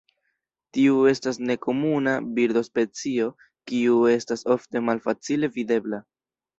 Tiu 0.77 0.95
estas 1.11 1.39
nekomuna 1.49 2.15
birdospecio 2.39 3.31
kiu 3.45 4.03
estas 4.17 4.47
ofte 4.59 4.87
malfacile 4.91 5.57
videbla. 5.63 6.07